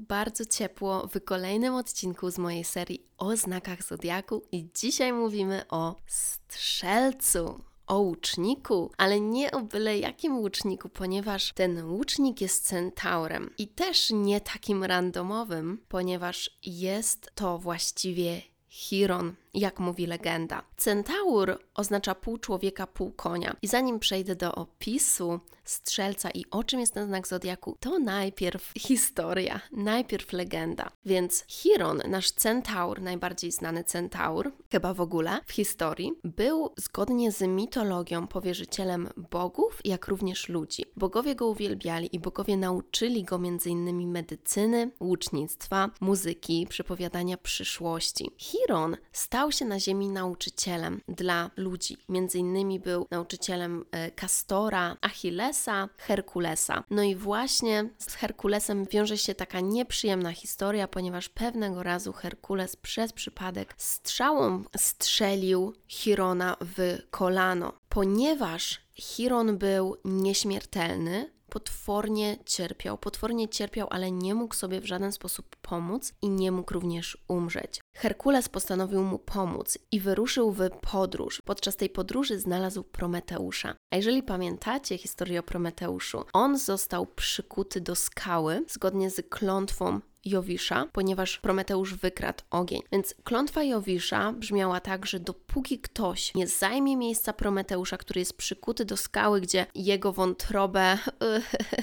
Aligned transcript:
bardzo 0.00 0.44
ciepło 0.44 1.08
w 1.14 1.24
kolejnym 1.24 1.74
odcinku 1.74 2.30
z 2.30 2.38
mojej 2.38 2.64
serii 2.64 3.06
o 3.18 3.36
znakach 3.36 3.82
zodiaku 3.82 4.42
i 4.52 4.68
dzisiaj 4.74 5.12
mówimy 5.12 5.64
o 5.68 5.96
strzelcu. 6.06 7.60
O 7.86 7.98
łuczniku, 7.98 8.90
ale 8.98 9.20
nie 9.20 9.50
o 9.50 9.60
byle 9.60 9.98
jakim 9.98 10.38
łuczniku, 10.38 10.88
ponieważ 10.88 11.52
ten 11.52 11.84
łucznik 11.84 12.40
jest 12.40 12.66
centaurem 12.66 13.50
i 13.58 13.68
też 13.68 14.10
nie 14.10 14.40
takim 14.40 14.84
randomowym, 14.84 15.78
ponieważ 15.88 16.58
jest 16.62 17.30
to 17.34 17.58
właściwie 17.58 18.42
Chiron, 18.68 19.34
jak 19.54 19.80
mówi 19.80 20.06
legenda. 20.06 20.62
Centaur 20.76 21.58
oznacza 21.74 22.14
pół 22.14 22.38
człowieka, 22.38 22.86
pół 22.86 23.10
konia. 23.10 23.56
I 23.62 23.68
zanim 23.68 23.98
przejdę 23.98 24.36
do 24.36 24.54
opisu 24.54 25.40
strzelca 25.70 26.30
i 26.30 26.44
o 26.50 26.64
czym 26.64 26.80
jest 26.80 26.94
ten 26.94 27.06
znak 27.06 27.28
zodiaku, 27.28 27.76
to 27.80 27.98
najpierw 27.98 28.72
historia, 28.78 29.60
najpierw 29.72 30.32
legenda. 30.32 30.90
Więc 31.04 31.44
Chiron, 31.48 32.02
nasz 32.08 32.30
centaur, 32.30 33.02
najbardziej 33.02 33.52
znany 33.52 33.84
centaur, 33.84 34.52
chyba 34.70 34.94
w 34.94 35.00
ogóle 35.00 35.40
w 35.46 35.52
historii, 35.52 36.12
był 36.24 36.70
zgodnie 36.76 37.32
z 37.32 37.40
mitologią 37.40 38.26
powierzycielem 38.26 39.08
bogów, 39.30 39.78
jak 39.84 40.08
również 40.08 40.48
ludzi. 40.48 40.84
Bogowie 40.96 41.34
go 41.34 41.46
uwielbiali 41.48 42.16
i 42.16 42.20
bogowie 42.20 42.56
nauczyli 42.56 43.24
go 43.24 43.36
m.in. 43.36 44.10
medycyny, 44.10 44.90
łucznictwa, 45.00 45.90
muzyki, 46.00 46.66
przepowiadania 46.68 47.36
przyszłości. 47.36 48.30
Chiron 48.38 48.96
stał 49.12 49.39
stał 49.40 49.52
się 49.52 49.64
na 49.64 49.80
ziemi 49.80 50.08
nauczycielem 50.08 51.00
dla 51.08 51.50
ludzi. 51.56 51.96
Między 52.08 52.38
innymi 52.38 52.80
był 52.80 53.06
nauczycielem 53.10 53.84
Kastora, 54.16 54.92
e, 54.92 54.96
Achillesa, 55.00 55.88
Herkulesa. 55.98 56.84
No 56.90 57.02
i 57.02 57.16
właśnie 57.16 57.90
z 57.98 58.14
Herkulesem 58.14 58.86
wiąże 58.86 59.18
się 59.18 59.34
taka 59.34 59.60
nieprzyjemna 59.60 60.32
historia, 60.32 60.88
ponieważ 60.88 61.28
pewnego 61.28 61.82
razu 61.82 62.12
Herkules 62.12 62.76
przez 62.76 63.12
przypadek 63.12 63.74
strzałą 63.76 64.64
strzelił 64.76 65.74
Chirona 65.88 66.56
w 66.60 66.98
kolano. 67.10 67.72
Ponieważ 67.88 68.80
Chiron 68.94 69.58
był 69.58 69.96
nieśmiertelny, 70.04 71.30
potwornie 71.50 72.36
cierpiał. 72.46 72.98
Potwornie 72.98 73.48
cierpiał, 73.48 73.86
ale 73.90 74.10
nie 74.10 74.34
mógł 74.34 74.54
sobie 74.54 74.80
w 74.80 74.86
żaden 74.86 75.12
sposób 75.12 75.56
pomóc 75.56 76.12
i 76.22 76.30
nie 76.30 76.52
mógł 76.52 76.74
również 76.74 77.18
umrzeć. 77.28 77.79
Herkules 77.94 78.48
postanowił 78.48 79.02
mu 79.02 79.18
pomóc 79.18 79.78
i 79.92 80.00
wyruszył 80.00 80.52
w 80.52 80.70
podróż. 80.70 81.42
Podczas 81.44 81.76
tej 81.76 81.90
podróży 81.90 82.38
znalazł 82.38 82.82
Prometeusza. 82.82 83.74
A 83.90 83.96
jeżeli 83.96 84.22
pamiętacie 84.22 84.98
historię 84.98 85.40
o 85.40 85.42
Prometeuszu, 85.42 86.24
on 86.32 86.58
został 86.58 87.06
przykuty 87.06 87.80
do 87.80 87.96
skały 87.96 88.64
zgodnie 88.68 89.10
z 89.10 89.28
klątwą 89.28 90.00
Jowisza, 90.24 90.86
ponieważ 90.92 91.38
Prometeusz 91.38 91.94
wykradł 91.94 92.44
ogień. 92.50 92.82
Więc 92.92 93.14
klątwa 93.24 93.62
Jowisza 93.62 94.32
brzmiała 94.32 94.80
tak, 94.80 95.06
że 95.06 95.20
dopóki 95.20 95.78
ktoś 95.78 96.34
nie 96.34 96.46
zajmie 96.46 96.96
miejsca 96.96 97.32
Prometeusza, 97.32 97.96
który 97.96 98.20
jest 98.20 98.36
przykuty 98.36 98.84
do 98.84 98.96
skały, 98.96 99.40
gdzie 99.40 99.66
jego 99.74 100.12
wątrobę 100.12 100.98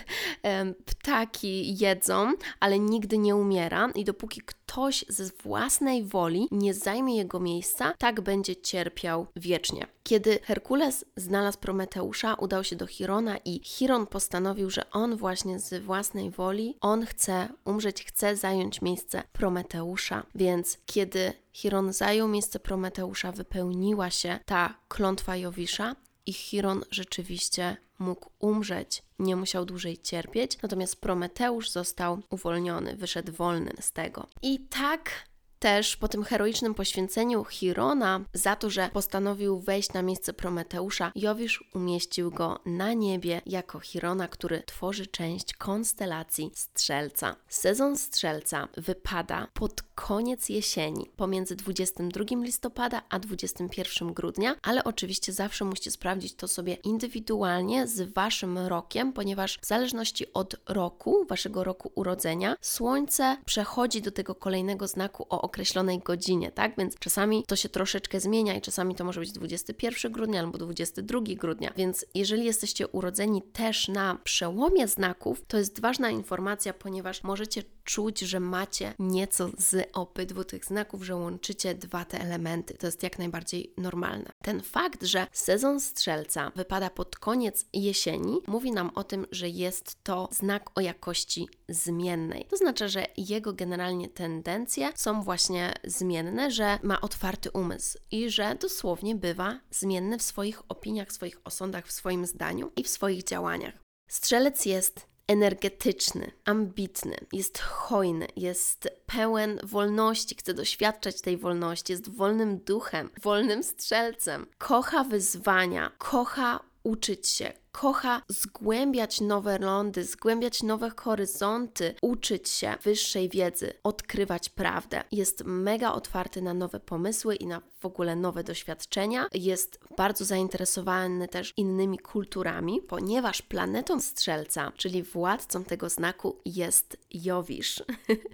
ptaki 0.85 1.77
jedzą, 1.77 2.33
ale 2.59 2.79
nigdy 2.79 3.17
nie 3.17 3.35
umiera, 3.35 3.89
i 3.95 4.05
dopóki 4.05 4.41
ktoś 4.41 4.66
ze 5.09 5.23
własnej 5.43 6.03
woli 6.03 6.47
nie 6.51 6.73
zajmie 6.73 7.17
jego 7.17 7.39
miejsca, 7.39 7.93
tak 7.97 8.21
będzie 8.21 8.55
cierpiał 8.55 9.27
wiecznie. 9.35 9.87
Kiedy 10.03 10.39
Herkules 10.43 11.05
znalazł 11.15 11.57
Prometeusza, 11.59 12.33
udał 12.33 12.63
się 12.63 12.75
do 12.75 12.87
Chirona 12.87 13.37
i 13.37 13.59
Chiron 13.63 14.07
postanowił, 14.07 14.69
że 14.69 14.89
on 14.91 15.15
właśnie 15.15 15.59
z 15.59 15.83
własnej 15.83 16.31
woli, 16.31 16.77
on 16.81 17.05
chce 17.05 17.47
umrzeć, 17.65 18.05
chce 18.05 18.35
zająć 18.35 18.81
miejsce 18.81 19.23
Prometeusza. 19.31 20.25
Więc 20.35 20.77
kiedy 20.85 21.33
Chiron 21.53 21.93
zajął 21.93 22.27
miejsce 22.27 22.59
Prometeusza, 22.59 23.31
wypełniła 23.31 24.09
się 24.09 24.39
ta 24.45 24.73
klątwa 24.87 25.35
Jowisza 25.35 25.95
i 26.25 26.33
Chiron 26.33 26.83
rzeczywiście 26.91 27.77
mógł 27.99 28.29
umrzeć, 28.39 29.03
nie 29.19 29.35
musiał 29.35 29.65
dłużej 29.65 29.97
cierpieć, 29.97 30.61
natomiast 30.61 31.01
Prometeusz 31.01 31.69
został 31.69 32.19
uwolniony, 32.29 32.95
wyszedł 32.95 33.31
wolny 33.31 33.73
z 33.79 33.91
tego. 33.91 34.27
I 34.41 34.59
tak 34.59 35.27
też 35.59 35.97
po 35.97 36.07
tym 36.07 36.23
heroicznym 36.23 36.73
poświęceniu 36.73 37.43
Chirona 37.43 38.19
za 38.33 38.55
to, 38.55 38.69
że 38.69 38.89
postanowił 38.93 39.59
wejść 39.59 39.93
na 39.93 40.01
miejsce 40.01 40.33
Prometeusza, 40.33 41.11
Jowisz 41.15 41.63
umieścił 41.73 42.31
go 42.31 42.59
na 42.65 42.93
niebie 42.93 43.41
jako 43.45 43.79
Chirona, 43.79 44.27
który 44.27 44.63
tworzy 44.65 45.07
część 45.07 45.53
konstelacji 45.53 46.51
Strzelca. 46.53 47.35
Sezon 47.49 47.97
Strzelca 47.97 48.67
wypada 48.77 49.47
pod 49.53 49.81
koniec 49.97 50.49
jesieni, 50.49 51.09
pomiędzy 51.15 51.55
22 51.55 52.23
listopada 52.41 53.01
a 53.09 53.19
21 53.19 54.13
grudnia, 54.13 54.55
ale 54.61 54.83
oczywiście 54.83 55.33
zawsze 55.33 55.65
musicie 55.65 55.91
sprawdzić 55.91 56.35
to 56.35 56.47
sobie 56.47 56.73
indywidualnie 56.73 57.87
z 57.87 58.13
Waszym 58.13 58.57
rokiem, 58.57 59.13
ponieważ 59.13 59.59
w 59.61 59.65
zależności 59.65 60.33
od 60.33 60.55
roku, 60.67 61.25
Waszego 61.25 61.63
roku 61.63 61.91
urodzenia, 61.95 62.55
Słońce 62.61 63.37
przechodzi 63.45 64.01
do 64.01 64.11
tego 64.11 64.35
kolejnego 64.35 64.87
znaku 64.87 65.25
o 65.29 65.41
określonej 65.41 65.99
godzinie, 65.99 66.51
tak? 66.51 66.77
Więc 66.77 66.99
czasami 66.99 67.43
to 67.47 67.55
się 67.55 67.69
troszeczkę 67.69 68.19
zmienia 68.19 68.55
i 68.55 68.61
czasami 68.61 68.95
to 68.95 69.03
może 69.03 69.19
być 69.19 69.31
21 69.31 70.11
grudnia 70.11 70.39
albo 70.39 70.57
22 70.57 71.19
grudnia. 71.35 71.73
Więc 71.77 72.05
jeżeli 72.13 72.45
jesteście 72.45 72.87
urodzeni 72.87 73.41
też 73.41 73.87
na 73.87 74.17
przełomie 74.23 74.87
znaków, 74.87 75.41
to 75.47 75.57
jest 75.57 75.81
ważna 75.81 76.09
informacja, 76.09 76.73
ponieważ 76.73 77.23
możecie 77.23 77.63
czuć, 77.83 78.19
że 78.19 78.39
macie 78.39 78.93
nieco 78.99 79.49
z 79.57 79.86
obydwu 79.91 80.43
tych 80.43 80.65
znaków, 80.65 81.03
że 81.03 81.15
łączycie 81.15 81.75
dwa 81.75 82.05
te 82.05 82.21
elementy. 82.21 82.73
To 82.73 82.87
jest 82.87 83.03
jak 83.03 83.19
najbardziej 83.19 83.73
normalne. 83.77 84.31
Ten 84.43 84.61
fakt, 84.61 85.03
że 85.03 85.27
sezon 85.31 85.79
strzelca 85.79 86.51
wypada 86.55 86.89
pod 86.89 87.15
koniec 87.15 87.65
jesieni, 87.73 88.41
mówi 88.47 88.71
nam 88.71 88.91
o 88.95 89.03
tym, 89.03 89.27
że 89.31 89.49
jest 89.49 90.03
to 90.03 90.29
znak 90.31 90.69
o 90.75 90.81
jakości 90.81 91.49
zmiennej. 91.69 92.45
To 92.49 92.57
znaczy, 92.57 92.89
że 92.89 93.05
jego 93.17 93.53
generalnie 93.53 94.09
tendencje 94.09 94.91
są 94.95 95.23
właśnie 95.23 95.73
zmienne, 95.83 96.51
że 96.51 96.79
ma 96.83 97.01
otwarty 97.01 97.51
umysł 97.51 97.97
i 98.11 98.29
że 98.29 98.55
dosłownie 98.55 99.15
bywa 99.15 99.59
zmienny 99.71 100.17
w 100.17 100.23
swoich 100.23 100.61
opiniach, 100.69 101.07
w 101.07 101.11
swoich 101.11 101.39
osądach, 101.43 101.87
w 101.87 101.91
swoim 101.91 102.25
zdaniu 102.25 102.71
i 102.75 102.83
w 102.83 102.89
swoich 102.89 103.23
działaniach. 103.23 103.73
Strzelec 104.09 104.65
jest 104.65 105.16
energetyczny, 105.27 106.31
ambitny, 106.45 107.17
jest 107.33 107.59
hojny, 107.59 108.27
jest 108.35 108.89
pełen 109.05 109.59
wolności, 109.63 110.35
chce 110.35 110.53
doświadczać 110.53 111.21
tej 111.21 111.37
wolności, 111.37 111.93
jest 111.93 112.09
wolnym 112.09 112.57
duchem, 112.57 113.09
wolnym 113.21 113.63
strzelcem, 113.63 114.45
kocha 114.57 115.03
wyzwania, 115.03 115.91
kocha 115.97 116.59
uczyć 116.83 117.27
się, 117.27 117.53
kocha 117.71 118.21
zgłębiać 118.27 119.21
nowe 119.21 119.59
lądy, 119.59 120.03
zgłębiać 120.03 120.63
nowe 120.63 120.91
horyzonty, 120.97 121.95
uczyć 122.01 122.49
się 122.49 122.75
wyższej 122.83 123.29
wiedzy, 123.29 123.73
odkrywać 123.83 124.49
prawdę. 124.49 125.03
Jest 125.11 125.43
mega 125.45 125.93
otwarty 125.93 126.41
na 126.41 126.53
nowe 126.53 126.79
pomysły 126.79 127.35
i 127.35 127.47
na 127.47 127.61
w 127.79 127.85
ogóle 127.85 128.15
nowe 128.15 128.43
doświadczenia. 128.43 129.27
Jest 129.33 129.79
bardzo 129.97 130.25
zainteresowany 130.25 131.27
też 131.27 131.53
innymi 131.57 131.99
kulturami, 131.99 132.81
ponieważ 132.81 133.41
planetą 133.41 133.99
strzelca, 133.99 134.71
czyli 134.77 135.03
władcą 135.03 135.63
tego 135.63 135.89
znaku 135.89 136.37
jest 136.45 136.97
Jowisz. 137.11 137.83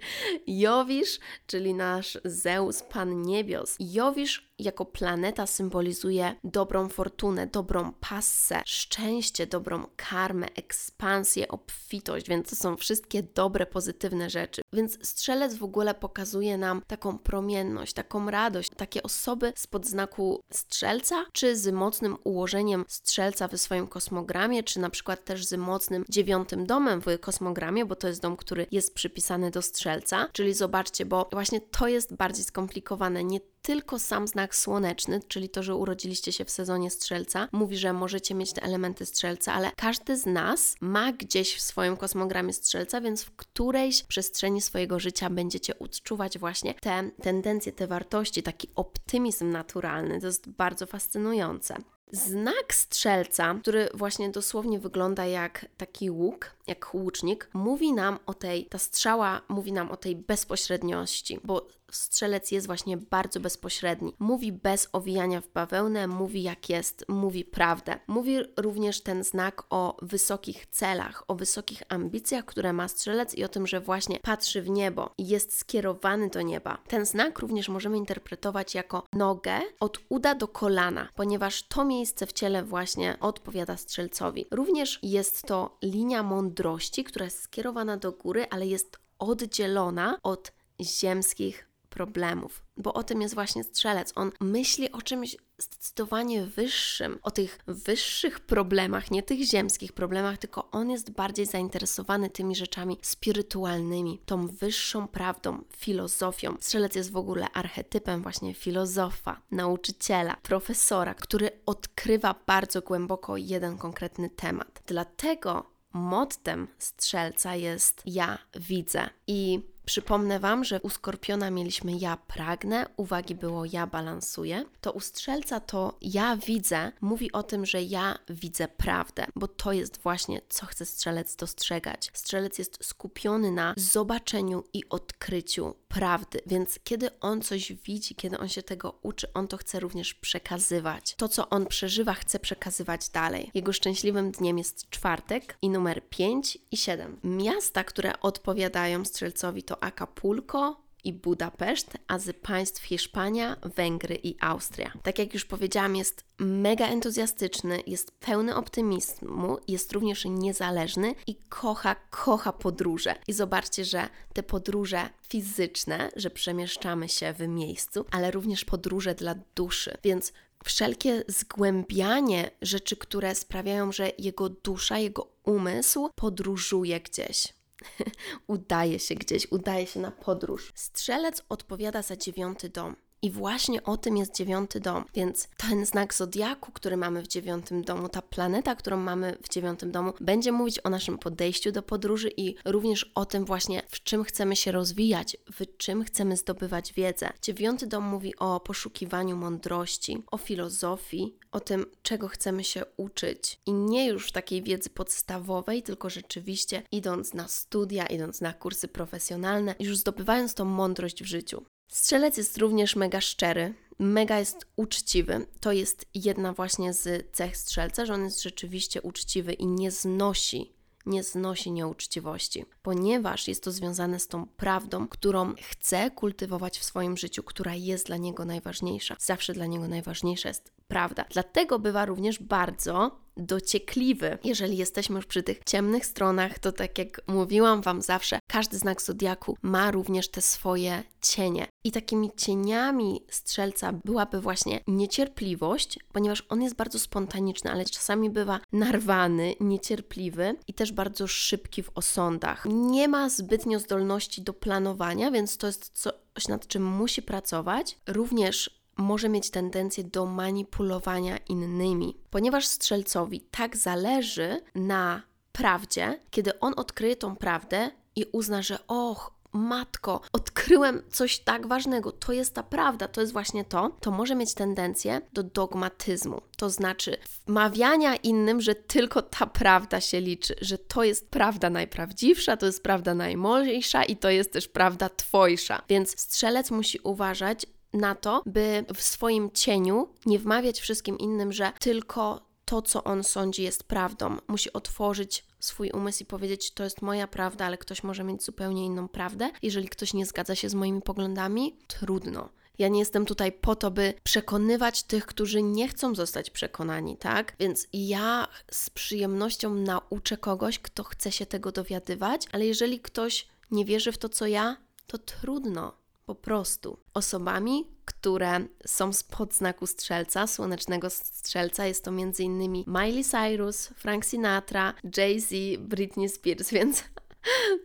Jowisz, 0.46 1.18
czyli 1.46 1.74
nasz 1.74 2.18
Zeus, 2.24 2.82
pan 2.82 3.22
niebios. 3.22 3.76
Jowisz 3.80 4.54
jako 4.58 4.84
planeta 4.84 5.46
symbolizuje 5.46 6.34
dobrą 6.44 6.88
fortunę, 6.88 7.46
dobrą 7.46 7.92
passę, 8.00 8.62
szczęście, 8.66 9.23
dobrą 9.46 9.86
karmę, 9.96 10.46
ekspansję, 10.56 11.48
obfitość, 11.48 12.28
więc 12.28 12.50
to 12.50 12.56
są 12.56 12.76
wszystkie 12.76 13.22
dobre, 13.22 13.66
pozytywne 13.66 14.30
rzeczy. 14.30 14.62
Więc 14.72 15.08
strzelec 15.08 15.54
w 15.54 15.64
ogóle 15.64 15.94
pokazuje 15.94 16.58
nam 16.58 16.82
taką 16.86 17.18
promienność, 17.18 17.92
taką 17.92 18.30
radość, 18.30 18.70
takie 18.76 19.02
osoby 19.02 19.52
spod 19.56 19.86
znaku 19.86 20.40
strzelca, 20.52 21.24
czy 21.32 21.56
z 21.56 21.72
mocnym 21.72 22.16
ułożeniem 22.24 22.84
strzelca 22.88 23.48
w 23.48 23.56
swoim 23.56 23.86
kosmogramie, 23.86 24.62
czy 24.62 24.80
na 24.80 24.90
przykład 24.90 25.24
też 25.24 25.46
z 25.46 25.52
mocnym 25.52 26.04
dziewiątym 26.08 26.66
domem 26.66 27.00
w 27.00 27.18
kosmogramie, 27.20 27.84
bo 27.84 27.96
to 27.96 28.08
jest 28.08 28.22
dom, 28.22 28.36
który 28.36 28.66
jest 28.70 28.94
przypisany 28.94 29.50
do 29.50 29.62
strzelca. 29.62 30.28
Czyli 30.32 30.54
zobaczcie, 30.54 31.06
bo 31.06 31.28
właśnie 31.32 31.60
to 31.60 31.88
jest 31.88 32.14
bardziej 32.14 32.44
skomplikowane. 32.44 33.24
Nie 33.24 33.40
tylko 33.64 33.98
sam 33.98 34.28
znak 34.28 34.54
słoneczny, 34.56 35.20
czyli 35.28 35.48
to, 35.48 35.62
że 35.62 35.74
urodziliście 35.74 36.32
się 36.32 36.44
w 36.44 36.50
sezonie 36.50 36.90
strzelca, 36.90 37.48
mówi, 37.52 37.76
że 37.76 37.92
możecie 37.92 38.34
mieć 38.34 38.52
te 38.52 38.62
elementy 38.62 39.06
strzelca, 39.06 39.52
ale 39.52 39.70
każdy 39.76 40.16
z 40.16 40.26
nas 40.26 40.76
ma 40.80 41.12
gdzieś 41.12 41.56
w 41.56 41.60
swoim 41.60 41.96
kosmogramie 41.96 42.52
strzelca, 42.52 43.00
więc 43.00 43.22
w 43.22 43.36
którejś 43.36 44.02
przestrzeni 44.02 44.60
swojego 44.60 44.98
życia 44.98 45.30
będziecie 45.30 45.78
odczuwać 45.78 46.38
właśnie 46.38 46.74
te 46.74 47.10
tendencje, 47.22 47.72
te 47.72 47.86
wartości, 47.86 48.42
taki 48.42 48.68
optymizm 48.74 49.50
naturalny. 49.50 50.20
To 50.20 50.26
jest 50.26 50.48
bardzo 50.48 50.86
fascynujące. 50.86 51.76
Znak 52.14 52.74
strzelca, 52.74 53.54
który 53.62 53.88
właśnie 53.94 54.30
dosłownie 54.30 54.78
wygląda 54.78 55.26
jak 55.26 55.66
taki 55.76 56.10
łuk, 56.10 56.50
jak 56.66 56.94
łucznik, 56.94 57.50
mówi 57.54 57.92
nam 57.92 58.18
o 58.26 58.34
tej, 58.34 58.66
ta 58.66 58.78
strzała 58.78 59.40
mówi 59.48 59.72
nam 59.72 59.90
o 59.90 59.96
tej 59.96 60.16
bezpośredniości, 60.16 61.38
bo 61.44 61.66
strzelec 61.94 62.50
jest 62.50 62.66
właśnie 62.66 62.96
bardzo 62.96 63.40
bezpośredni. 63.40 64.14
Mówi 64.18 64.52
bez 64.52 64.88
owijania 64.92 65.40
w 65.40 65.48
bawełnę, 65.48 66.06
mówi 66.06 66.42
jak 66.42 66.68
jest, 66.68 67.04
mówi 67.08 67.44
prawdę. 67.44 67.98
Mówi 68.06 68.38
również 68.56 69.00
ten 69.00 69.24
znak 69.24 69.62
o 69.70 69.96
wysokich 70.02 70.66
celach, 70.66 71.24
o 71.28 71.34
wysokich 71.34 71.82
ambicjach, 71.88 72.44
które 72.44 72.72
ma 72.72 72.88
strzelec 72.88 73.34
i 73.34 73.44
o 73.44 73.48
tym, 73.48 73.66
że 73.66 73.80
właśnie 73.80 74.20
patrzy 74.20 74.62
w 74.62 74.68
niebo 74.70 75.10
i 75.18 75.28
jest 75.28 75.58
skierowany 75.58 76.28
do 76.28 76.42
nieba. 76.42 76.78
Ten 76.88 77.06
znak 77.06 77.38
również 77.38 77.68
możemy 77.68 77.96
interpretować 77.96 78.74
jako 78.74 79.02
nogę 79.12 79.60
od 79.80 79.98
uda 80.08 80.34
do 80.34 80.48
kolana, 80.48 81.08
ponieważ 81.14 81.62
to 81.62 81.84
miejsce 81.84 82.03
w 82.26 82.32
ciele 82.32 82.64
właśnie 82.64 83.16
odpowiada 83.20 83.76
strzelcowi. 83.76 84.46
Również 84.50 84.98
jest 85.02 85.42
to 85.42 85.78
linia 85.82 86.22
mądrości, 86.22 87.04
która 87.04 87.24
jest 87.24 87.42
skierowana 87.42 87.96
do 87.96 88.12
góry, 88.12 88.46
ale 88.50 88.66
jest 88.66 88.98
oddzielona 89.18 90.18
od 90.22 90.52
ziemskich 90.80 91.73
problemów, 91.94 92.62
bo 92.76 92.94
o 92.94 93.02
tym 93.02 93.22
jest 93.22 93.34
właśnie 93.34 93.64
strzelec. 93.64 94.12
On 94.14 94.30
myśli 94.40 94.92
o 94.92 95.02
czymś 95.02 95.36
zdecydowanie 95.58 96.46
wyższym, 96.46 97.18
o 97.22 97.30
tych 97.30 97.58
wyższych 97.66 98.40
problemach, 98.40 99.10
nie 99.10 99.22
tych 99.22 99.40
ziemskich 99.40 99.92
problemach, 99.92 100.38
tylko 100.38 100.70
on 100.70 100.90
jest 100.90 101.10
bardziej 101.10 101.46
zainteresowany 101.46 102.30
tymi 102.30 102.56
rzeczami 102.56 102.98
spirytualnymi, 103.02 104.20
tą 104.26 104.46
wyższą 104.46 105.08
prawdą, 105.08 105.64
filozofią. 105.76 106.56
Strzelec 106.60 106.94
jest 106.94 107.12
w 107.12 107.16
ogóle 107.16 107.46
archetypem 107.52 108.22
właśnie 108.22 108.54
filozofa, 108.54 109.40
nauczyciela, 109.50 110.36
profesora, 110.42 111.14
który 111.14 111.50
odkrywa 111.66 112.34
bardzo 112.46 112.82
głęboko 112.82 113.36
jeden 113.36 113.78
konkretny 113.78 114.30
temat. 114.30 114.82
Dlatego 114.86 115.70
mottem 115.92 116.68
strzelca 116.78 117.54
jest 117.54 118.02
ja 118.06 118.38
widzę. 118.54 119.08
I 119.26 119.73
Przypomnę 119.84 120.40
Wam, 120.40 120.64
że 120.64 120.80
u 120.80 120.90
Skorpiona 120.90 121.50
mieliśmy 121.50 121.92
ja 121.92 122.16
pragnę, 122.16 122.86
uwagi 122.96 123.34
było 123.34 123.64
ja 123.64 123.86
balansuję. 123.86 124.64
To 124.80 124.92
u 124.92 125.00
Strzelca 125.00 125.60
to 125.60 125.98
ja 126.00 126.36
widzę 126.36 126.92
mówi 127.00 127.32
o 127.32 127.42
tym, 127.42 127.66
że 127.66 127.82
ja 127.82 128.18
widzę 128.28 128.68
prawdę, 128.68 129.26
bo 129.36 129.48
to 129.48 129.72
jest 129.72 129.98
właśnie 130.02 130.40
co 130.48 130.66
chce 130.66 130.86
Strzelec 130.86 131.36
dostrzegać. 131.36 132.10
Strzelec 132.12 132.58
jest 132.58 132.78
skupiony 132.84 133.50
na 133.50 133.74
zobaczeniu 133.76 134.64
i 134.72 134.88
odkryciu 134.88 135.74
prawdy, 135.88 136.40
więc 136.46 136.78
kiedy 136.84 137.20
on 137.20 137.42
coś 137.42 137.72
widzi, 137.72 138.14
kiedy 138.14 138.38
on 138.38 138.48
się 138.48 138.62
tego 138.62 138.98
uczy, 139.02 139.32
on 139.32 139.48
to 139.48 139.56
chce 139.56 139.80
również 139.80 140.14
przekazywać. 140.14 141.14
To, 141.14 141.28
co 141.28 141.48
on 141.48 141.66
przeżywa, 141.66 142.14
chce 142.14 142.38
przekazywać 142.38 143.08
dalej. 143.08 143.50
Jego 143.54 143.72
szczęśliwym 143.72 144.30
dniem 144.30 144.58
jest 144.58 144.90
czwartek 144.90 145.56
i 145.62 145.70
numer 145.70 146.08
5 146.08 146.58
i 146.70 146.76
7. 146.76 147.20
Miasta, 147.24 147.84
które 147.84 148.20
odpowiadają 148.20 149.04
Strzelcowi 149.04 149.62
to 149.62 149.73
to 149.74 149.84
Acapulco 149.84 150.76
i 151.04 151.12
Budapeszt, 151.12 151.92
a 152.08 152.18
z 152.18 152.36
państw 152.36 152.82
Hiszpania, 152.82 153.56
Węgry 153.76 154.14
i 154.22 154.36
Austria. 154.40 154.92
Tak 155.02 155.18
jak 155.18 155.34
już 155.34 155.44
powiedziałam, 155.44 155.96
jest 155.96 156.24
mega 156.38 156.86
entuzjastyczny, 156.86 157.82
jest 157.86 158.10
pełny 158.10 158.56
optymizmu, 158.56 159.58
jest 159.68 159.92
również 159.92 160.24
niezależny 160.24 161.14
i 161.26 161.36
kocha, 161.36 161.96
kocha 162.10 162.52
podróże. 162.52 163.14
I 163.28 163.32
zobaczcie, 163.32 163.84
że 163.84 164.08
te 164.32 164.42
podróże 164.42 165.08
fizyczne, 165.28 166.10
że 166.16 166.30
przemieszczamy 166.30 167.08
się 167.08 167.32
w 167.32 167.48
miejscu, 167.48 168.04
ale 168.10 168.30
również 168.30 168.64
podróże 168.64 169.14
dla 169.14 169.34
duszy. 169.54 169.96
Więc 170.04 170.32
wszelkie 170.64 171.24
zgłębianie 171.28 172.50
rzeczy, 172.62 172.96
które 172.96 173.34
sprawiają, 173.34 173.92
że 173.92 174.10
jego 174.18 174.48
dusza, 174.48 174.98
jego 174.98 175.28
umysł 175.44 176.08
podróżuje 176.16 177.00
gdzieś. 177.00 177.63
udaje 178.46 178.98
się 178.98 179.14
gdzieś, 179.14 179.52
udaje 179.52 179.86
się 179.86 180.00
na 180.00 180.10
podróż. 180.10 180.72
Strzelec 180.74 181.42
odpowiada 181.48 182.02
za 182.02 182.16
dziewiąty 182.16 182.68
dom. 182.68 182.96
I 183.24 183.30
właśnie 183.30 183.82
o 183.82 183.96
tym 183.96 184.16
jest 184.16 184.34
dziewiąty 184.34 184.80
dom. 184.80 185.04
Więc 185.14 185.48
ten 185.56 185.86
znak 185.86 186.14
zodiaku, 186.14 186.72
który 186.72 186.96
mamy 186.96 187.22
w 187.22 187.28
dziewiątym 187.28 187.82
domu, 187.82 188.08
ta 188.08 188.22
planeta, 188.22 188.74
którą 188.74 188.96
mamy 188.96 189.38
w 189.42 189.48
dziewiątym 189.48 189.92
domu, 189.92 190.12
będzie 190.20 190.52
mówić 190.52 190.80
o 190.84 190.90
naszym 190.90 191.18
podejściu 191.18 191.72
do 191.72 191.82
podróży 191.82 192.30
i 192.36 192.54
również 192.64 193.12
o 193.14 193.26
tym 193.26 193.44
właśnie, 193.44 193.82
w 193.88 194.02
czym 194.02 194.24
chcemy 194.24 194.56
się 194.56 194.72
rozwijać, 194.72 195.36
w 195.52 195.76
czym 195.76 196.04
chcemy 196.04 196.36
zdobywać 196.36 196.92
wiedzę. 196.92 197.30
Dziewiąty 197.42 197.86
dom 197.86 198.04
mówi 198.04 198.36
o 198.36 198.60
poszukiwaniu 198.60 199.36
mądrości, 199.36 200.22
o 200.30 200.38
filozofii, 200.38 201.36
o 201.52 201.60
tym, 201.60 201.86
czego 202.02 202.28
chcemy 202.28 202.64
się 202.64 202.82
uczyć. 202.96 203.60
I 203.66 203.72
nie 203.72 204.06
już 204.06 204.32
takiej 204.32 204.62
wiedzy 204.62 204.90
podstawowej, 204.90 205.82
tylko 205.82 206.10
rzeczywiście 206.10 206.82
idąc 206.92 207.34
na 207.34 207.48
studia, 207.48 208.06
idąc 208.06 208.40
na 208.40 208.52
kursy 208.52 208.88
profesjonalne, 208.88 209.74
już 209.80 209.96
zdobywając 209.96 210.54
tą 210.54 210.64
mądrość 210.64 211.22
w 211.22 211.26
życiu. 211.26 211.64
Strzelec 211.94 212.36
jest 212.36 212.58
również 212.58 212.96
mega 212.96 213.20
szczery, 213.20 213.74
mega 213.98 214.38
jest 214.38 214.66
uczciwy. 214.76 215.46
To 215.60 215.72
jest 215.72 216.06
jedna 216.14 216.52
właśnie 216.52 216.92
z 216.92 217.32
cech 217.32 217.56
strzelca, 217.56 218.06
że 218.06 218.14
on 218.14 218.24
jest 218.24 218.42
rzeczywiście 218.42 219.02
uczciwy 219.02 219.52
i 219.52 219.66
nie 219.66 219.90
znosi, 219.90 220.72
nie 221.06 221.22
znosi 221.22 221.72
nieuczciwości, 221.72 222.64
ponieważ 222.82 223.48
jest 223.48 223.64
to 223.64 223.72
związane 223.72 224.20
z 224.20 224.28
tą 224.28 224.46
prawdą, 224.46 225.08
którą 225.08 225.54
chce 225.70 226.10
kultywować 226.10 226.78
w 226.78 226.84
swoim 226.84 227.16
życiu, 227.16 227.42
która 227.42 227.74
jest 227.74 228.06
dla 228.06 228.16
niego 228.16 228.44
najważniejsza. 228.44 229.16
Zawsze 229.20 229.52
dla 229.52 229.66
niego 229.66 229.88
najważniejsza 229.88 230.48
jest 230.48 230.72
prawda. 230.88 231.24
Dlatego 231.30 231.78
bywa 231.78 232.04
również 232.04 232.38
bardzo 232.38 233.24
dociekliwy. 233.36 234.38
Jeżeli 234.44 234.76
jesteśmy 234.76 235.16
już 235.16 235.26
przy 235.26 235.42
tych 235.42 235.64
ciemnych 235.66 236.06
stronach, 236.06 236.58
to 236.58 236.72
tak 236.72 236.98
jak 236.98 237.20
mówiłam 237.26 237.82
Wam 237.82 238.02
zawsze, 238.02 238.38
każdy 238.46 238.78
znak 238.78 239.02
zodiaku 239.02 239.56
ma 239.62 239.90
również 239.90 240.28
te 240.28 240.42
swoje 240.42 241.02
cienie. 241.22 241.66
I 241.84 241.92
takimi 241.92 242.30
cieniami 242.36 243.20
strzelca 243.30 243.92
byłaby 244.04 244.40
właśnie 244.40 244.80
niecierpliwość, 244.86 245.98
ponieważ 246.12 246.46
on 246.48 246.62
jest 246.62 246.76
bardzo 246.76 246.98
spontaniczny, 246.98 247.72
ale 247.72 247.84
czasami 247.84 248.30
bywa 248.30 248.60
narwany, 248.72 249.54
niecierpliwy 249.60 250.56
i 250.68 250.74
też 250.74 250.92
bardzo 250.92 251.26
szybki 251.26 251.82
w 251.82 251.90
osądach. 251.94 252.66
Nie 252.70 253.08
ma 253.08 253.28
zbytnio 253.28 253.80
zdolności 253.80 254.42
do 254.42 254.52
planowania, 254.52 255.30
więc 255.30 255.56
to 255.56 255.66
jest 255.66 255.90
coś, 255.94 256.48
nad 256.48 256.66
czym 256.66 256.84
musi 256.84 257.22
pracować. 257.22 257.98
Również 258.06 258.83
może 258.96 259.28
mieć 259.28 259.50
tendencję 259.50 260.04
do 260.04 260.26
manipulowania 260.26 261.36
innymi, 261.36 262.16
ponieważ 262.30 262.66
strzelcowi 262.66 263.40
tak 263.40 263.76
zależy 263.76 264.60
na 264.74 265.22
prawdzie, 265.52 266.20
kiedy 266.30 266.60
on 266.60 266.72
odkryje 266.76 267.16
tą 267.16 267.36
prawdę 267.36 267.90
i 268.16 268.24
uzna, 268.32 268.62
że 268.62 268.78
och, 268.86 269.34
matko, 269.54 270.20
odkryłem 270.32 271.02
coś 271.10 271.38
tak 271.38 271.66
ważnego, 271.66 272.12
to 272.12 272.32
jest 272.32 272.54
ta 272.54 272.62
prawda, 272.62 273.08
to 273.08 273.20
jest 273.20 273.32
właśnie 273.32 273.64
to, 273.64 273.90
to 274.00 274.10
może 274.10 274.34
mieć 274.34 274.54
tendencję 274.54 275.20
do 275.32 275.42
dogmatyzmu. 275.42 276.40
To 276.56 276.70
znaczy 276.70 277.16
wmawiania 277.46 278.16
innym, 278.16 278.60
że 278.60 278.74
tylko 278.74 279.22
ta 279.22 279.46
prawda 279.46 280.00
się 280.00 280.20
liczy, 280.20 280.54
że 280.60 280.78
to 280.78 281.04
jest 281.04 281.30
prawda 281.30 281.70
najprawdziwsza, 281.70 282.56
to 282.56 282.66
jest 282.66 282.82
prawda 282.82 283.14
najmojsza 283.14 284.04
i 284.04 284.16
to 284.16 284.30
jest 284.30 284.52
też 284.52 284.68
prawda 284.68 285.08
twojsza. 285.08 285.82
Więc 285.88 286.20
strzelec 286.20 286.70
musi 286.70 286.98
uważać, 287.02 287.66
na 287.94 288.14
to, 288.14 288.42
by 288.46 288.84
w 288.94 289.02
swoim 289.02 289.50
cieniu 289.50 290.08
nie 290.26 290.38
wmawiać 290.38 290.80
wszystkim 290.80 291.18
innym, 291.18 291.52
że 291.52 291.72
tylko 291.80 292.40
to, 292.64 292.82
co 292.82 293.04
on 293.04 293.24
sądzi, 293.24 293.62
jest 293.62 293.84
prawdą. 293.84 294.36
Musi 294.48 294.72
otworzyć 294.72 295.44
swój 295.60 295.90
umysł 295.90 296.22
i 296.22 296.26
powiedzieć, 296.26 296.70
to 296.70 296.84
jest 296.84 297.02
moja 297.02 297.28
prawda, 297.28 297.64
ale 297.64 297.78
ktoś 297.78 298.02
może 298.02 298.24
mieć 298.24 298.44
zupełnie 298.44 298.84
inną 298.84 299.08
prawdę. 299.08 299.50
Jeżeli 299.62 299.88
ktoś 299.88 300.14
nie 300.14 300.26
zgadza 300.26 300.54
się 300.54 300.68
z 300.68 300.74
moimi 300.74 301.02
poglądami, 301.02 301.76
trudno. 301.86 302.48
Ja 302.78 302.88
nie 302.88 302.98
jestem 302.98 303.26
tutaj 303.26 303.52
po 303.52 303.76
to, 303.76 303.90
by 303.90 304.14
przekonywać 304.22 305.02
tych, 305.02 305.26
którzy 305.26 305.62
nie 305.62 305.88
chcą 305.88 306.14
zostać 306.14 306.50
przekonani, 306.50 307.16
tak? 307.16 307.56
Więc 307.58 307.86
ja 307.92 308.48
z 308.70 308.90
przyjemnością 308.90 309.74
nauczę 309.74 310.36
kogoś, 310.36 310.78
kto 310.78 311.04
chce 311.04 311.32
się 311.32 311.46
tego 311.46 311.72
dowiadywać, 311.72 312.46
ale 312.52 312.66
jeżeli 312.66 313.00
ktoś 313.00 313.48
nie 313.70 313.84
wierzy 313.84 314.12
w 314.12 314.18
to, 314.18 314.28
co 314.28 314.46
ja, 314.46 314.76
to 315.06 315.18
trudno 315.18 316.03
po 316.26 316.34
prostu 316.34 316.98
osobami, 317.14 317.86
które 318.04 318.60
są 318.86 319.12
spod 319.12 319.54
znaku 319.54 319.86
strzelca, 319.86 320.46
słonecznego 320.46 321.10
strzelca. 321.10 321.86
Jest 321.86 322.04
to 322.04 322.10
m.in. 322.10 322.84
Miley 322.86 323.24
Cyrus, 323.24 323.86
Frank 323.86 324.24
Sinatra, 324.24 324.94
Jay-Z, 325.16 325.78
Britney 325.78 326.28
Spears, 326.28 326.70
więc 326.78 327.04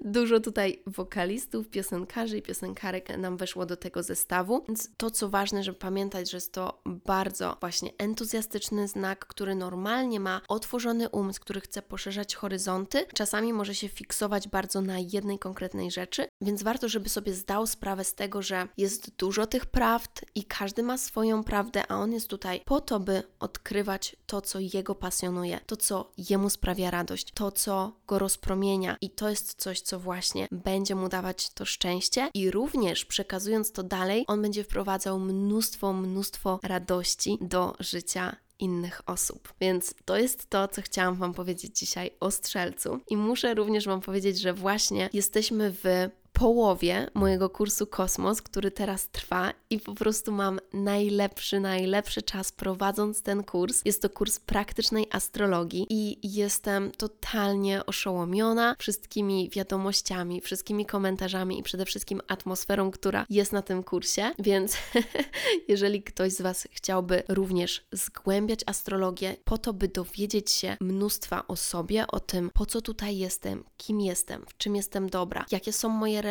Dużo 0.01 0.39
tutaj 0.39 0.83
wokalistów, 0.87 1.69
piosenkarzy 1.69 2.37
i 2.37 2.41
piosenkarek 2.41 3.17
nam 3.17 3.37
weszło 3.37 3.65
do 3.65 3.77
tego 3.77 4.03
zestawu. 4.03 4.63
Więc 4.67 4.89
to, 4.97 5.11
co 5.11 5.29
ważne, 5.29 5.63
żeby 5.63 5.79
pamiętać, 5.79 6.31
że 6.31 6.37
jest 6.37 6.53
to 6.53 6.81
bardzo 6.85 7.57
właśnie 7.59 7.91
entuzjastyczny 7.97 8.87
znak, 8.87 9.25
który 9.25 9.55
normalnie 9.55 10.19
ma 10.19 10.41
otworzony 10.47 11.09
umysł, 11.09 11.41
który 11.41 11.61
chce 11.61 11.81
poszerzać 11.81 12.35
horyzonty. 12.35 13.05
Czasami 13.13 13.53
może 13.53 13.75
się 13.75 13.89
fiksować 13.89 14.47
bardzo 14.47 14.81
na 14.81 14.99
jednej 14.99 15.39
konkretnej 15.39 15.91
rzeczy, 15.91 16.27
więc 16.41 16.63
warto, 16.63 16.89
żeby 16.89 17.09
sobie 17.09 17.33
zdał 17.33 17.67
sprawę 17.67 18.03
z 18.03 18.15
tego, 18.15 18.41
że 18.41 18.67
jest 18.77 19.15
dużo 19.15 19.47
tych 19.47 19.65
prawd 19.65 20.25
i 20.35 20.43
każdy 20.43 20.83
ma 20.83 20.97
swoją 20.97 21.43
prawdę, 21.43 21.91
a 21.91 21.95
on 21.95 22.13
jest 22.13 22.27
tutaj 22.27 22.61
po 22.65 22.81
to, 22.81 22.99
by 22.99 23.23
odkrywać 23.39 24.15
to, 24.25 24.41
co 24.41 24.59
jego 24.73 24.95
pasjonuje, 24.95 25.59
to, 25.65 25.77
co 25.77 26.11
jemu 26.17 26.49
sprawia 26.49 26.91
radość, 26.91 27.31
to, 27.33 27.51
co 27.51 27.91
go 28.07 28.19
rozpromienia 28.19 28.97
i 29.01 29.09
to 29.09 29.29
jest 29.29 29.48
coś, 29.53 29.81
co 29.81 29.99
właśnie 29.99 30.47
będzie 30.51 30.95
mu 30.95 31.09
dawać 31.09 31.49
to 31.49 31.65
szczęście 31.65 32.29
i 32.33 32.51
również 32.51 33.05
przekazując 33.05 33.71
to 33.71 33.83
dalej, 33.83 34.25
on 34.27 34.41
będzie 34.41 34.63
wprowadzał 34.63 35.19
mnóstwo, 35.19 35.93
mnóstwo 35.93 36.59
radości 36.63 37.37
do 37.41 37.75
życia 37.79 38.35
innych 38.59 39.01
osób. 39.05 39.53
Więc 39.61 39.93
to 40.05 40.17
jest 40.17 40.49
to, 40.49 40.67
co 40.67 40.81
chciałam 40.81 41.15
Wam 41.15 41.33
powiedzieć 41.33 41.79
dzisiaj 41.79 42.11
o 42.19 42.31
strzelcu. 42.31 42.99
I 43.09 43.17
muszę 43.17 43.53
również 43.53 43.85
Wam 43.85 44.01
powiedzieć, 44.01 44.39
że 44.39 44.53
właśnie 44.53 45.09
jesteśmy 45.13 45.71
w 45.83 46.09
połowie 46.39 47.07
mojego 47.13 47.49
kursu 47.49 47.87
Kosmos, 47.87 48.41
który 48.41 48.71
teraz 48.71 49.09
trwa 49.09 49.53
i 49.69 49.79
po 49.79 49.95
prostu 49.95 50.31
mam 50.31 50.59
najlepszy, 50.73 51.59
najlepszy 51.59 52.21
czas 52.21 52.51
prowadząc 52.51 53.21
ten 53.21 53.43
kurs. 53.43 53.81
Jest 53.85 54.01
to 54.01 54.09
kurs 54.09 54.39
praktycznej 54.39 55.07
astrologii 55.11 55.85
i 55.89 56.35
jestem 56.35 56.91
totalnie 56.91 57.85
oszołomiona 57.85 58.75
wszystkimi 58.79 59.49
wiadomościami, 59.49 60.41
wszystkimi 60.41 60.85
komentarzami 60.85 61.59
i 61.59 61.63
przede 61.63 61.85
wszystkim 61.85 62.21
atmosferą, 62.27 62.91
która 62.91 63.25
jest 63.29 63.51
na 63.51 63.61
tym 63.61 63.83
kursie. 63.83 64.31
Więc 64.39 64.77
jeżeli 65.67 66.03
ktoś 66.03 66.31
z 66.33 66.41
Was 66.41 66.67
chciałby 66.71 67.23
również 67.27 67.85
zgłębiać 67.91 68.59
astrologię 68.65 69.35
po 69.43 69.57
to, 69.57 69.73
by 69.73 69.87
dowiedzieć 69.87 70.51
się 70.51 70.77
mnóstwa 70.81 71.47
o 71.47 71.55
sobie, 71.55 72.07
o 72.07 72.19
tym, 72.19 72.51
po 72.53 72.65
co 72.65 72.81
tutaj 72.81 73.17
jestem, 73.17 73.63
kim 73.77 74.01
jestem, 74.01 74.45
w 74.47 74.57
czym 74.57 74.75
jestem 74.75 75.09
dobra, 75.09 75.45
jakie 75.51 75.73
są 75.73 75.89
moje 75.89 76.21
relacje, 76.21 76.28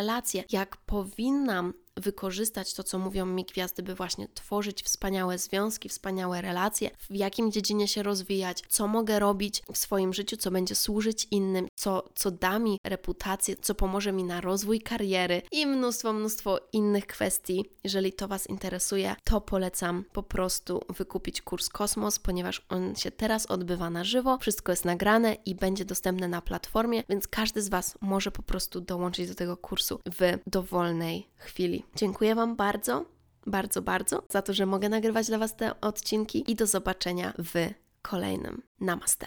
jak 0.51 0.77
powinnam 0.77 1.73
wykorzystać 2.01 2.75
to, 2.75 2.83
co 2.83 2.99
mówią 2.99 3.27
mi 3.27 3.45
gwiazdy, 3.45 3.83
by 3.83 3.95
właśnie 3.95 4.29
tworzyć 4.35 4.83
wspaniałe 4.83 5.39
związki, 5.39 5.89
wspaniałe 5.89 6.43
relacje, 6.43 6.91
w 7.11 7.15
jakim 7.15 7.53
dziedzinie 7.53 7.89
się 7.89 8.03
rozwijać, 8.03 8.63
co 8.69 8.89
mogę 8.89 9.19
robić 9.19 9.63
w 9.73 9.79
swoim 9.79 10.15
życiu, 10.15 10.37
co 10.37 10.51
będzie 10.51 10.75
służyć 10.75 11.29
innym, 11.31 11.69
co, 11.75 12.09
co 12.15 12.31
da 12.31 12.59
mi 12.59 12.79
reputację, 12.85 13.57
co 13.57 13.75
pomoże 13.75 14.13
mi 14.13 14.25
na 14.25 14.41
rozwój 14.41 14.81
kariery 14.81 15.43
i 15.53 15.67
mnóstwo, 15.67 16.13
mnóstwo 16.13 16.59
innych 16.73 17.07
kwestii. 17.07 17.65
Jeżeli 17.85 18.13
to 18.13 18.29
Was 18.29 18.47
interesuje, 18.47 19.17
to 19.25 19.41
polecam 19.41 20.05
po 20.13 20.23
prostu 20.23 20.81
wykupić 20.97 21.43
kurs 21.43 21.69
Kosmos, 21.69 22.19
ponieważ 22.19 22.67
on 22.69 22.97
się 22.97 23.11
teraz 23.11 23.47
odbywa 23.47 23.91
na 23.91 24.05
żywo, 24.05 24.39
wszystko 24.39 24.73
jest 24.73 24.85
nagrane 24.85 25.37
i 25.47 25.55
będzie 25.55 25.85
dostępne 25.85 26.29
na 26.29 26.43
platformie, 26.43 27.03
więc 27.09 27.29
każdy 27.29 27.63
z 27.63 27.69
Was 27.69 27.99
może 28.01 28.31
po 28.31 28.43
prostu 28.43 28.81
dołączyć 28.81 29.29
do 29.29 29.35
tego 29.35 29.57
kursu 29.57 30.01
w 30.07 30.39
dowolnej 30.47 31.29
chwili. 31.37 31.85
Dziękuję 31.97 32.35
Wam 32.35 32.57
bardzo, 32.57 33.05
bardzo, 33.47 33.83
bardzo 33.83 34.23
za 34.29 34.43
to, 34.43 34.53
że 34.53 34.67
mogę 34.67 34.89
nagrywać 34.89 35.27
dla 35.27 35.39
Was 35.39 35.57
te 35.57 35.81
odcinki 35.81 36.51
i 36.51 36.55
do 36.55 36.67
zobaczenia 36.67 37.33
w 37.39 37.71
kolejnym. 38.03 38.63
Namaste. 38.81 39.27